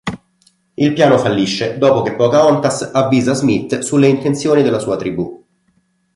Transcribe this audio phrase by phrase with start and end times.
[0.77, 5.45] Il piano fallisce dopo che Pocahontas avvisa Smith sulle intenzioni della sua tribù.